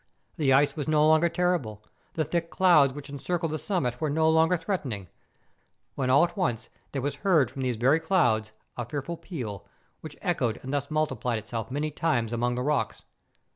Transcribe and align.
The 0.37 0.51
ice 0.51 0.75
was 0.75 0.87
no 0.87 1.07
longer 1.07 1.29
terrible; 1.29 1.83
the 2.15 2.23
thick 2.25 2.49
clouds 2.49 2.91
which 2.91 3.07
encircled 3.11 3.51
the 3.51 3.57
sum¬ 3.57 3.83
mit 3.83 4.01
were 4.01 4.09
no 4.09 4.27
longer 4.31 4.57
threatening, 4.57 5.09
when 5.93 6.09
all 6.09 6.23
at 6.23 6.35
once 6.35 6.69
there 6.91 7.03
was 7.03 7.17
heard 7.17 7.51
from 7.51 7.61
these 7.61 7.77
very 7.77 7.99
clouds 7.99 8.51
a 8.77 8.83
fearful 8.83 9.15
peal, 9.17 9.67
which 9.99 10.17
echoed 10.23 10.59
and 10.63 10.73
thus 10.73 10.89
multiplied 10.89 11.37
itself 11.37 11.69
many 11.69 11.91
times 11.91 12.33
among 12.33 12.55
the 12.55 12.63
rocks. 12.63 13.03